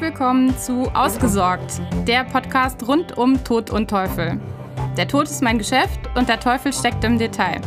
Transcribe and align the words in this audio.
Willkommen 0.00 0.56
zu 0.56 0.82
Ausgesorgt, 0.94 1.80
der 2.06 2.22
Podcast 2.22 2.86
rund 2.86 3.18
um 3.18 3.42
Tod 3.42 3.70
und 3.70 3.90
Teufel. 3.90 4.40
Der 4.96 5.08
Tod 5.08 5.24
ist 5.24 5.42
mein 5.42 5.58
Geschäft 5.58 5.98
und 6.14 6.28
der 6.28 6.38
Teufel 6.38 6.72
steckt 6.72 7.02
im 7.02 7.18
Detail. 7.18 7.60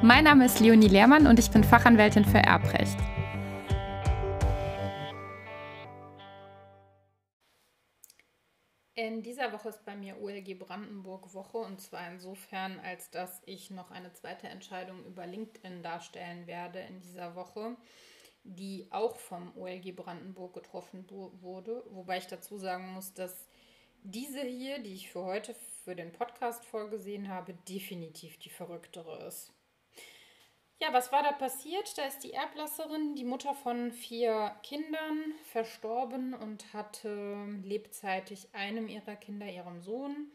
Mein 0.00 0.24
Name 0.24 0.46
ist 0.46 0.58
Leonie 0.60 0.88
Lehrmann 0.88 1.26
und 1.26 1.38
ich 1.38 1.50
bin 1.50 1.62
Fachanwältin 1.62 2.24
für 2.24 2.38
Erbrecht. 2.38 2.96
In 8.94 9.22
dieser 9.22 9.52
Woche 9.52 9.68
ist 9.68 9.84
bei 9.84 9.94
mir 9.94 10.18
OLG 10.18 10.58
Brandenburg 10.58 11.34
Woche 11.34 11.58
und 11.58 11.82
zwar 11.82 12.10
insofern, 12.10 12.80
als 12.80 13.10
dass 13.10 13.42
ich 13.44 13.70
noch 13.70 13.90
eine 13.90 14.14
zweite 14.14 14.48
Entscheidung 14.48 15.04
über 15.04 15.26
LinkedIn 15.26 15.82
darstellen 15.82 16.46
werde 16.46 16.78
in 16.78 17.02
dieser 17.02 17.36
Woche 17.36 17.76
die 18.46 18.86
auch 18.90 19.16
vom 19.16 19.56
OLG 19.56 19.94
Brandenburg 19.94 20.54
getroffen 20.54 21.06
wurde. 21.40 21.82
Wobei 21.90 22.18
ich 22.18 22.26
dazu 22.26 22.58
sagen 22.58 22.92
muss, 22.92 23.12
dass 23.12 23.48
diese 24.02 24.40
hier, 24.40 24.78
die 24.78 24.94
ich 24.94 25.10
für 25.10 25.24
heute 25.24 25.54
für 25.84 25.96
den 25.96 26.12
Podcast 26.12 26.64
vorgesehen 26.64 27.28
habe, 27.28 27.54
definitiv 27.68 28.38
die 28.38 28.50
verrücktere 28.50 29.26
ist. 29.26 29.52
Ja, 30.80 30.92
was 30.92 31.10
war 31.10 31.22
da 31.22 31.32
passiert? 31.32 31.96
Da 31.96 32.04
ist 32.04 32.20
die 32.20 32.34
Erblasserin, 32.34 33.14
die 33.14 33.24
Mutter 33.24 33.54
von 33.54 33.92
vier 33.92 34.54
Kindern, 34.62 35.32
verstorben 35.44 36.34
und 36.34 36.74
hatte 36.74 37.46
lebzeitig 37.62 38.54
einem 38.54 38.86
ihrer 38.88 39.16
Kinder, 39.16 39.46
ihrem 39.46 39.80
Sohn, 39.80 40.30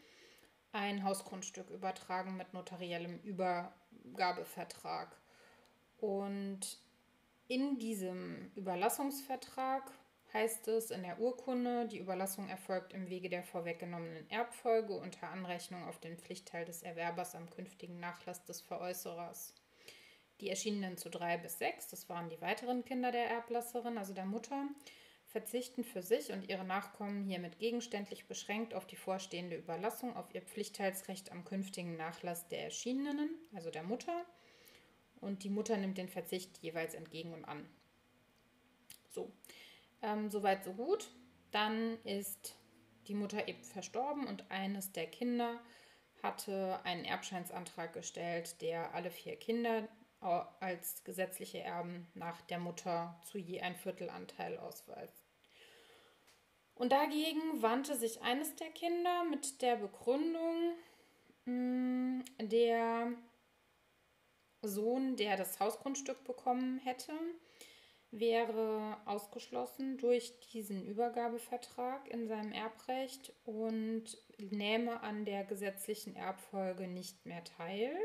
ein 0.71 1.03
Hausgrundstück 1.03 1.69
übertragen 1.69 2.37
mit 2.37 2.53
notariellem 2.53 3.19
Übergabevertrag. 3.19 5.15
Und 5.99 6.79
in 7.51 7.79
diesem 7.79 8.49
Überlassungsvertrag 8.55 9.91
heißt 10.33 10.69
es 10.69 10.89
in 10.89 11.03
der 11.03 11.19
Urkunde, 11.19 11.85
die 11.85 11.97
Überlassung 11.97 12.47
erfolgt 12.47 12.93
im 12.93 13.09
Wege 13.09 13.27
der 13.27 13.43
vorweggenommenen 13.43 14.29
Erbfolge 14.29 14.93
unter 14.93 15.27
Anrechnung 15.27 15.83
auf 15.83 15.99
den 15.99 16.17
Pflichtteil 16.17 16.63
des 16.63 16.81
Erwerbers 16.81 17.35
am 17.35 17.49
künftigen 17.49 17.99
Nachlass 17.99 18.45
des 18.45 18.61
Veräußerers. 18.61 19.53
Die 20.39 20.49
erschienenen 20.49 20.95
zu 20.95 21.09
drei 21.09 21.37
bis 21.37 21.57
sechs, 21.57 21.89
das 21.89 22.07
waren 22.07 22.29
die 22.29 22.39
weiteren 22.39 22.85
Kinder 22.85 23.11
der 23.11 23.29
Erblasserin, 23.29 23.97
also 23.97 24.13
der 24.13 24.25
Mutter, 24.25 24.69
verzichten 25.25 25.83
für 25.83 26.01
sich 26.01 26.31
und 26.31 26.47
ihre 26.47 26.63
Nachkommen 26.63 27.25
hiermit 27.25 27.59
gegenständlich 27.59 28.27
beschränkt 28.27 28.73
auf 28.73 28.87
die 28.87 28.95
vorstehende 28.95 29.57
Überlassung 29.57 30.15
auf 30.15 30.33
ihr 30.33 30.41
Pflichtteilsrecht 30.41 31.33
am 31.33 31.43
künftigen 31.43 31.97
Nachlass 31.97 32.47
der 32.47 32.63
Erschienenen, 32.63 33.29
also 33.53 33.71
der 33.71 33.83
Mutter, 33.83 34.25
und 35.21 35.43
die 35.43 35.49
Mutter 35.49 35.77
nimmt 35.77 35.97
den 35.97 36.09
Verzicht 36.09 36.57
jeweils 36.57 36.93
entgegen 36.93 37.33
und 37.33 37.45
an. 37.45 37.69
So, 39.09 39.31
ähm, 40.01 40.29
soweit 40.29 40.63
so 40.63 40.73
gut. 40.73 41.09
Dann 41.51 41.97
ist 42.03 42.55
die 43.07 43.13
Mutter 43.13 43.47
eben 43.47 43.63
verstorben 43.63 44.25
und 44.25 44.49
eines 44.49 44.91
der 44.91 45.07
Kinder 45.07 45.59
hatte 46.23 46.79
einen 46.83 47.05
Erbscheinsantrag 47.05 47.93
gestellt, 47.93 48.61
der 48.61 48.93
alle 48.93 49.11
vier 49.11 49.35
Kinder 49.35 49.87
als 50.59 51.03
gesetzliche 51.03 51.59
Erben 51.61 52.07
nach 52.13 52.41
der 52.41 52.59
Mutter 52.59 53.19
zu 53.23 53.39
je 53.39 53.61
ein 53.61 53.75
Viertelanteil 53.75 54.57
ausweist. 54.59 55.25
Und 56.75 56.91
dagegen 56.91 57.61
wandte 57.61 57.95
sich 57.95 58.21
eines 58.21 58.55
der 58.55 58.69
Kinder 58.69 59.23
mit 59.25 59.61
der 59.61 59.77
Begründung, 59.77 60.73
mm, 61.45 62.21
der 62.39 63.13
Sohn, 64.61 65.15
der 65.15 65.37
das 65.37 65.59
Hausgrundstück 65.59 66.23
bekommen 66.23 66.79
hätte, 66.79 67.13
wäre 68.11 68.97
ausgeschlossen 69.05 69.97
durch 69.97 70.39
diesen 70.51 70.85
Übergabevertrag 70.85 72.09
in 72.09 72.27
seinem 72.27 72.51
Erbrecht 72.51 73.31
und 73.45 74.03
nähme 74.37 75.01
an 75.01 75.23
der 75.23 75.45
gesetzlichen 75.45 76.15
Erbfolge 76.15 76.87
nicht 76.87 77.25
mehr 77.25 77.43
teil. 77.43 77.95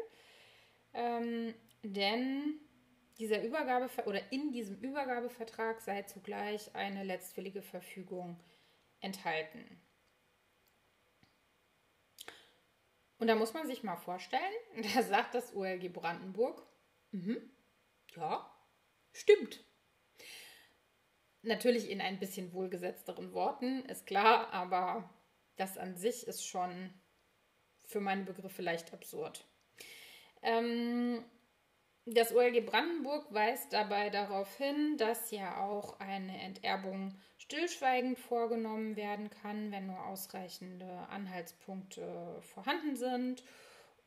Ähm, 0.95 1.55
denn 1.83 2.61
dieser 3.19 3.43
Übergabe 3.43 3.89
oder 4.07 4.21
in 4.31 4.53
diesem 4.53 4.79
Übergabevertrag 4.79 5.81
sei 5.81 6.03
zugleich 6.03 6.75
eine 6.75 7.03
letztwillige 7.03 7.63
Verfügung 7.63 8.39
enthalten. 9.01 9.65
Und 13.19 13.29
da 13.29 13.35
muss 13.35 13.55
man 13.55 13.67
sich 13.67 13.83
mal 13.83 13.97
vorstellen, 13.97 14.43
da 14.95 15.03
sagt 15.03 15.35
das 15.35 15.55
OLG 15.55 15.93
Brandenburg, 15.93 16.67
mhm, 17.13 17.51
ja, 18.15 18.51
stimmt. 19.13 19.65
Natürlich 21.43 21.91
in 21.91 22.01
ein 22.01 22.19
bisschen 22.19 22.53
wohlgesetzteren 22.53 23.33
Worten, 23.33 23.85
ist 23.87 24.07
klar, 24.07 24.53
aber 24.53 25.09
das 25.57 25.79
an 25.79 25.97
sich 25.97 26.27
ist 26.27 26.45
schon 26.45 26.93
für 27.85 28.01
meine 28.01 28.25
Begriffe 28.25 28.63
leicht 28.63 28.93
absurd. 28.93 29.47
Ähm, 30.43 31.25
das 32.05 32.35
OLG 32.35 32.65
Brandenburg 32.65 33.33
weist 33.33 33.73
dabei 33.73 34.11
darauf 34.11 34.57
hin, 34.57 34.97
dass 34.97 35.31
ja 35.31 35.65
auch 35.65 35.99
eine 35.99 36.41
Enterbung 36.41 37.19
stillschweigend 37.47 38.19
vorgenommen 38.19 38.97
werden 38.97 39.31
kann, 39.31 39.71
wenn 39.71 39.87
nur 39.87 40.05
ausreichende 40.07 40.87
Anhaltspunkte 41.11 42.41
vorhanden 42.43 42.97
sind. 42.97 43.45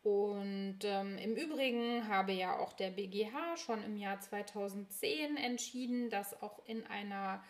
Und 0.04 0.80
ähm, 0.84 1.18
im 1.18 1.36
Übrigen 1.36 2.08
habe 2.08 2.32
ja 2.32 2.58
auch 2.58 2.74
der 2.74 2.90
BGH 2.92 3.58
schon 3.58 3.84
im 3.84 3.98
Jahr 3.98 4.20
2010 4.20 5.38
entschieden, 5.38 6.10
dass 6.10 6.42
auch 6.42 6.60
in 6.66 6.86
einer 6.88 7.44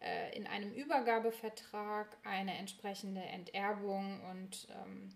äh, 0.00 0.36
in 0.36 0.46
einem 0.46 0.72
Übergabevertrag 0.72 2.16
eine 2.24 2.56
entsprechende 2.58 3.22
Enterbung 3.22 4.20
und 4.30 4.68
ähm, 4.70 5.08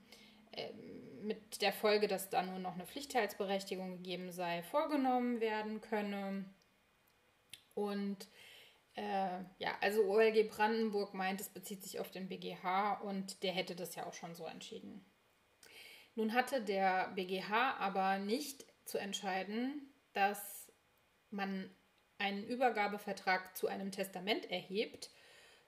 ähm, 0.53 1.27
mit 1.27 1.61
der 1.61 1.73
Folge, 1.73 2.09
dass 2.09 2.31
da 2.31 2.43
nur 2.43 2.59
noch 2.59 2.75
eine 2.75 2.87
Pflichtteilsberechtigung 2.87 3.99
gegeben 3.99 4.33
sei, 4.33 4.63
vorgenommen 4.63 5.41
werden 5.41 5.81
könne. 5.81 6.45
Und 7.75 8.29
äh, 8.95 9.45
ja, 9.59 9.77
also 9.81 10.05
OLG 10.05 10.49
Brandenburg 10.49 11.15
meint, 11.15 11.41
es 11.41 11.49
bezieht 11.49 11.83
sich 11.83 12.01
auf 12.01 12.11
den 12.11 12.29
BGH 12.29 13.01
und 13.01 13.43
der 13.43 13.53
hätte 13.53 13.77
das 13.77 13.95
ja 13.95 14.07
auch 14.07 14.15
schon 14.15 14.35
so 14.35 14.47
entschieden. 14.47 15.05
Nun 16.15 16.35
hatte 16.35 16.63
der 16.63 17.13
BGH 17.15 17.77
aber 17.79 18.19
nicht 18.19 18.67
zu 18.85 18.99
entscheiden, 18.99 19.93
dass 20.13 20.71
man 21.31 21.71
einen 22.19 22.45
Übergabevertrag 22.45 23.57
zu 23.57 23.69
einem 23.69 23.93
Testament 23.93 24.51
erhebt, 24.51 25.11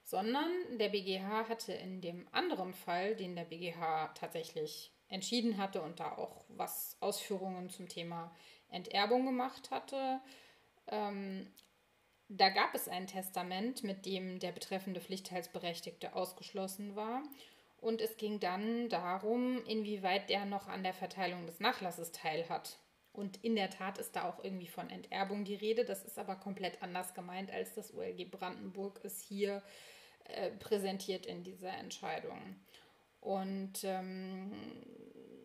sondern 0.04 0.50
der 0.78 0.88
BGH 0.88 1.48
hatte 1.48 1.72
in 1.72 2.00
dem 2.00 2.28
anderen 2.32 2.74
Fall, 2.74 3.14
den 3.14 3.36
der 3.36 3.44
BGH 3.44 4.08
tatsächlich 4.14 4.92
entschieden 5.08 5.58
hatte 5.58 5.80
und 5.82 6.00
da 6.00 6.12
auch 6.12 6.44
was 6.48 6.96
Ausführungen 7.00 7.70
zum 7.70 7.88
Thema 7.88 8.34
Enterbung 8.68 9.24
gemacht 9.26 9.70
hatte, 9.70 10.20
ähm, 10.88 11.52
da 12.37 12.48
gab 12.48 12.75
es 12.75 12.88
ein 12.88 13.06
Testament, 13.06 13.84
mit 13.84 14.06
dem 14.06 14.38
der 14.38 14.53
betreffende 14.53 15.00
Pflichtteilsberechtigte 15.00 16.15
ausgeschlossen 16.15 16.97
war. 16.97 17.22
Und 17.81 18.00
es 18.00 18.16
ging 18.16 18.41
dann 18.41 18.88
darum, 18.88 19.65
inwieweit 19.66 20.31
der 20.31 20.44
noch 20.44 20.69
an 20.69 20.82
der 20.82 20.94
Verteilung 20.94 21.47
des 21.47 21.60
Nachlasses 21.60 22.12
teilhat. 22.12 22.78
Und 23.12 23.44
in 23.44 23.56
der 23.56 23.69
Tat 23.69 23.98
ist 23.98 24.16
da 24.16 24.28
auch 24.28 24.43
irgendwie 24.43 24.69
von 24.69 24.88
Enterbung 24.88 25.44
die 25.44 25.56
Rede. 25.56 25.84
Das 25.84 26.04
ist 26.04 26.19
aber 26.19 26.37
komplett 26.37 26.82
anders 26.82 27.12
gemeint, 27.12 27.50
als 27.50 27.75
das 27.75 27.93
OLG 27.93 28.31
Brandenburg 28.31 29.00
es 29.03 29.20
hier 29.20 29.62
äh, 30.25 30.50
präsentiert 30.53 31.26
in 31.26 31.43
dieser 31.43 31.76
Entscheidung. 31.76 32.56
Und 33.20 33.84
ähm, 33.84 34.53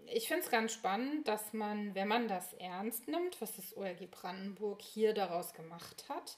ich 0.06 0.28
finde 0.28 0.44
es 0.44 0.50
ganz 0.50 0.72
spannend, 0.72 1.28
dass 1.28 1.52
man, 1.52 1.94
wenn 1.96 2.08
man 2.08 2.30
das 2.30 2.54
ernst 2.54 3.08
nimmt, 3.10 3.42
was 3.42 3.56
das 3.56 3.76
OLG 3.76 4.10
Brandenburg 4.10 4.82
hier 4.82 5.14
daraus 5.14 5.54
gemacht 5.54 6.06
hat, 6.08 6.38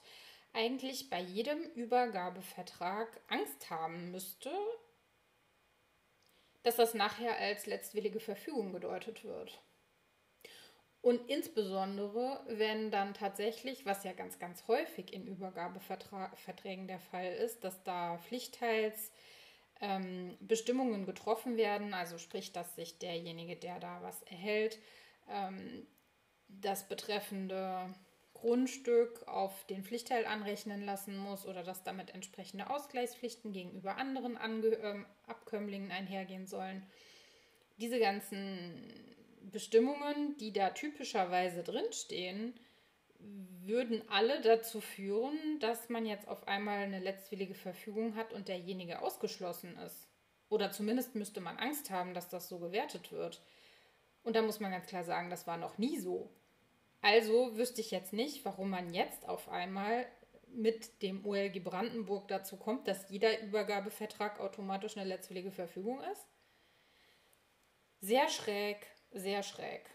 eigentlich 0.54 1.10
bei 1.10 1.20
jedem 1.20 1.62
Übergabevertrag 1.72 3.22
Angst 3.28 3.70
haben 3.70 4.12
müsste, 4.12 4.52
dass 6.64 6.76
das 6.76 6.94
nachher 6.94 7.38
als 7.38 7.66
letztwillige 7.66 8.20
Verfügung 8.20 8.74
gedeutet 8.74 9.24
wird. 9.24 9.62
Und 11.02 11.30
insbesondere, 11.30 12.44
wenn 12.48 12.92
dann 12.92 13.14
tatsächlich, 13.14 13.86
was 13.86 14.04
ja 14.04 14.12
ganz, 14.12 14.38
ganz 14.38 14.68
häufig 14.68 15.14
in 15.14 15.26
Übergabeverträgen 15.26 16.88
der 16.88 17.00
Fall 17.00 17.32
ist, 17.34 17.64
dass 17.64 17.84
da 17.84 18.18
Pflichtteils 18.18 19.12
ähm, 19.80 20.36
Bestimmungen 20.42 21.06
getroffen 21.06 21.56
werden, 21.56 21.94
also 21.94 22.18
sprich, 22.18 22.52
dass 22.52 22.76
sich 22.76 23.00
derjenige, 23.00 23.56
der 23.56 23.80
da 23.80 24.02
was 24.02 24.22
erhält, 24.24 24.78
ähm, 25.30 25.88
das 26.50 26.88
betreffende 26.90 27.94
Grundstück 28.40 29.28
auf 29.28 29.66
den 29.66 29.84
Pflichtteil 29.84 30.26
anrechnen 30.26 30.86
lassen 30.86 31.18
muss 31.18 31.46
oder 31.46 31.64
dass 31.64 31.84
damit 31.84 32.14
entsprechende 32.14 32.70
Ausgleichspflichten 32.70 33.52
gegenüber 33.52 33.98
anderen 33.98 34.38
Ange 34.38 34.68
äh, 34.68 34.96
Abkömmlingen 35.28 35.92
einhergehen 35.92 36.48
sollen. 36.48 36.86
Diese 37.78 38.00
ganzen 38.00 38.94
Bestimmungen, 39.52 40.38
die 40.38 40.54
da 40.54 40.70
typischerweise 40.72 41.64
drinstehen, 41.64 42.54
würden 43.20 44.02
alle 44.10 44.42
dazu 44.42 44.82
führen, 44.82 45.60
dass 45.60 45.90
man 45.90 46.06
jetzt 46.06 46.28
auf 46.28 46.48
einmal 46.48 46.80
eine 46.80 47.00
letztwillige 47.00 47.56
Verfügung 47.56 48.16
hat 48.16 48.34
und 48.34 48.48
derjenige 48.48 49.02
ausgeschlossen 49.02 49.78
ist. 49.78 50.08
Oder 50.50 50.72
zumindest 50.72 51.16
müsste 51.16 51.42
man 51.42 51.58
Angst 51.58 51.92
haben, 51.92 52.14
dass 52.14 52.30
das 52.30 52.50
so 52.50 52.60
gewertet 52.60 53.12
wird. 53.12 53.42
Und 54.24 54.36
da 54.36 54.42
muss 54.42 54.60
man 54.60 54.72
ganz 54.72 54.88
klar 54.88 55.04
sagen, 55.04 55.30
das 55.30 55.48
war 55.48 55.58
noch 55.58 55.78
nie 55.78 56.00
so. 56.00 56.30
Also 57.02 57.56
wüsste 57.56 57.82
ich 57.82 57.92
jetzt 57.92 58.14
nicht, 58.14 58.44
warum 58.46 58.70
man 58.70 58.94
jetzt 58.94 59.28
auf 59.28 59.50
einmal 59.50 60.06
mit 60.48 61.02
dem 61.02 61.26
OLG 61.26 61.64
Brandenburg 61.64 62.28
dazu 62.28 62.58
kommt, 62.58 62.88
dass 62.88 63.10
jeder 63.10 63.42
Übergabevertrag 63.42 64.40
automatisch 64.40 64.98
eine 64.98 65.08
letztwillige 65.08 65.52
Verfügung 65.52 66.02
ist. 66.12 66.28
Sehr 68.02 68.28
schräg, 68.30 68.78
sehr 69.12 69.44
schräg. 69.44 69.90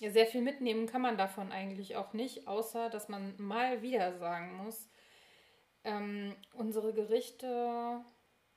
Sehr 0.00 0.26
viel 0.26 0.42
mitnehmen 0.42 0.86
kann 0.86 1.02
man 1.02 1.18
davon 1.18 1.50
eigentlich 1.50 1.96
auch 1.96 2.12
nicht, 2.12 2.46
außer 2.46 2.88
dass 2.88 3.08
man 3.08 3.34
mal 3.36 3.82
wieder 3.82 4.16
sagen 4.18 4.54
muss, 4.56 4.88
ähm, 5.82 6.36
unsere 6.54 6.92
Gerichte 6.92 8.04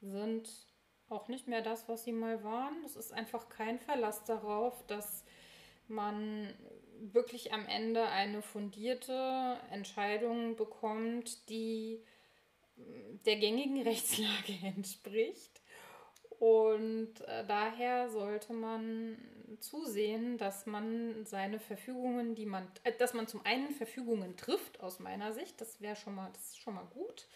sind 0.01 0.49
auch 1.09 1.27
nicht 1.27 1.47
mehr 1.47 1.61
das, 1.61 1.89
was 1.89 2.03
sie 2.03 2.11
mal 2.11 2.43
waren. 2.43 2.83
Es 2.85 2.95
ist 2.95 3.11
einfach 3.11 3.49
kein 3.49 3.79
Verlass 3.79 4.23
darauf, 4.23 4.85
dass 4.87 5.23
man 5.91 6.53
wirklich 6.99 7.53
am 7.53 7.67
Ende 7.67 8.07
eine 8.07 8.41
fundierte 8.41 9.57
Entscheidung 9.71 10.55
bekommt, 10.55 11.49
die 11.49 12.03
der 13.25 13.37
gängigen 13.37 13.81
Rechtslage 13.83 14.53
entspricht. 14.63 15.61
Und 16.39 17.21
äh, 17.27 17.45
daher 17.45 18.09
sollte 18.09 18.53
man 18.53 19.17
zusehen, 19.59 20.39
dass 20.39 20.65
man 20.65 21.23
seine 21.25 21.59
Verfügungen, 21.59 22.33
die 22.33 22.47
man, 22.47 22.67
äh, 22.83 22.93
dass 22.97 23.13
man 23.13 23.27
zum 23.27 23.45
einen 23.45 23.69
Verfügungen 23.69 24.37
trifft, 24.37 24.79
aus 24.81 24.99
meiner 24.99 25.33
Sicht, 25.33 25.61
das 25.61 25.81
wäre 25.81 25.95
schon 25.95 26.15
mal, 26.15 26.31
das 26.33 26.49
ist 26.49 26.59
schon 26.59 26.73
mal 26.73 26.87
gut. 26.93 27.27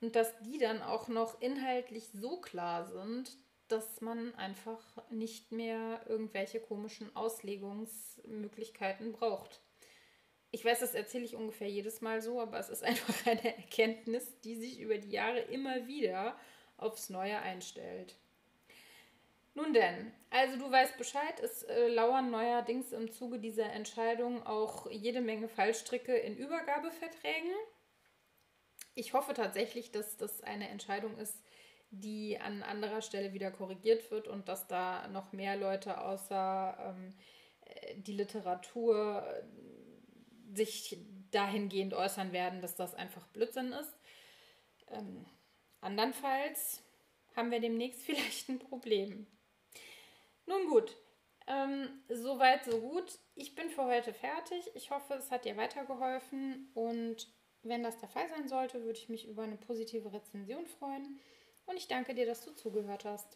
Und 0.00 0.16
dass 0.16 0.36
die 0.40 0.58
dann 0.58 0.82
auch 0.82 1.08
noch 1.08 1.40
inhaltlich 1.40 2.08
so 2.12 2.40
klar 2.40 2.86
sind, 2.86 3.36
dass 3.68 4.00
man 4.00 4.34
einfach 4.34 4.82
nicht 5.10 5.52
mehr 5.52 6.00
irgendwelche 6.08 6.60
komischen 6.60 7.14
Auslegungsmöglichkeiten 7.16 9.12
braucht. 9.12 9.60
Ich 10.50 10.64
weiß, 10.64 10.80
das 10.80 10.94
erzähle 10.94 11.24
ich 11.24 11.36
ungefähr 11.36 11.68
jedes 11.68 12.00
Mal 12.00 12.22
so, 12.22 12.40
aber 12.40 12.58
es 12.58 12.68
ist 12.68 12.84
einfach 12.84 13.26
eine 13.26 13.56
Erkenntnis, 13.56 14.40
die 14.40 14.56
sich 14.56 14.80
über 14.80 14.98
die 14.98 15.10
Jahre 15.10 15.40
immer 15.40 15.86
wieder 15.86 16.38
aufs 16.76 17.10
Neue 17.10 17.38
einstellt. 17.38 18.16
Nun 19.54 19.72
denn, 19.72 20.12
also 20.28 20.58
du 20.58 20.70
weißt 20.70 20.98
Bescheid, 20.98 21.40
es 21.40 21.62
äh, 21.62 21.88
lauern 21.88 22.30
neuerdings 22.30 22.92
im 22.92 23.10
Zuge 23.10 23.38
dieser 23.38 23.72
Entscheidung 23.72 24.46
auch 24.46 24.90
jede 24.90 25.22
Menge 25.22 25.48
Fallstricke 25.48 26.14
in 26.14 26.36
Übergabeverträgen. 26.36 27.52
Ich 28.94 29.14
hoffe 29.14 29.32
tatsächlich, 29.32 29.92
dass 29.92 30.18
das 30.18 30.42
eine 30.42 30.68
Entscheidung 30.68 31.16
ist, 31.16 31.42
die 31.90 32.38
an 32.38 32.62
anderer 32.62 33.02
Stelle 33.02 33.32
wieder 33.32 33.50
korrigiert 33.50 34.10
wird 34.10 34.28
und 34.28 34.48
dass 34.48 34.66
da 34.66 35.08
noch 35.08 35.32
mehr 35.32 35.56
Leute 35.56 36.00
außer 36.00 36.94
ähm, 36.96 37.14
äh, 37.60 37.94
die 37.96 38.12
Literatur 38.12 39.24
äh, 39.26 40.56
sich 40.56 40.98
dahingehend 41.30 41.94
äußern 41.94 42.32
werden, 42.32 42.60
dass 42.60 42.76
das 42.76 42.94
einfach 42.94 43.26
Blödsinn 43.28 43.72
ist. 43.72 43.98
Ähm, 44.88 45.26
andernfalls 45.80 46.82
haben 47.34 47.50
wir 47.50 47.60
demnächst 47.60 48.02
vielleicht 48.04 48.48
ein 48.48 48.58
Problem. 48.58 49.26
Nun 50.46 50.68
gut, 50.68 50.96
ähm, 51.46 51.88
soweit, 52.08 52.64
so 52.64 52.80
gut. 52.80 53.18
Ich 53.34 53.54
bin 53.54 53.68
für 53.70 53.84
heute 53.84 54.12
fertig. 54.12 54.70
Ich 54.74 54.90
hoffe, 54.90 55.14
es 55.14 55.30
hat 55.30 55.44
dir 55.44 55.56
weitergeholfen 55.56 56.70
und 56.74 57.28
wenn 57.62 57.82
das 57.82 57.98
der 57.98 58.08
Fall 58.08 58.28
sein 58.28 58.48
sollte, 58.48 58.82
würde 58.84 58.98
ich 58.98 59.08
mich 59.08 59.28
über 59.28 59.42
eine 59.42 59.56
positive 59.56 60.12
Rezension 60.12 60.66
freuen 60.66 61.20
und 61.66 61.76
ich 61.76 61.88
danke 61.88 62.14
dir, 62.14 62.26
dass 62.26 62.44
du 62.44 62.52
zugehört 62.52 63.04
hast. 63.04 63.26